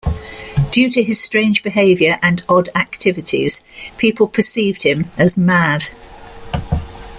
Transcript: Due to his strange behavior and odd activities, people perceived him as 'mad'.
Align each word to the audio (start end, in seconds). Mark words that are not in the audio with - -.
Due 0.71 0.89
to 0.89 1.03
his 1.03 1.21
strange 1.21 1.61
behavior 1.61 2.17
and 2.23 2.41
odd 2.49 2.69
activities, 2.73 3.63
people 3.97 4.27
perceived 4.27 4.81
him 4.81 5.11
as 5.15 5.37
'mad'. 5.37 5.89